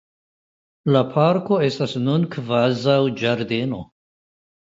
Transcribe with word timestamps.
La 0.95 1.01
parko 1.09 1.59
estas 1.65 1.93
nun 2.05 2.25
kvazaŭ 2.37 2.97
ĝardeno. 3.21 3.83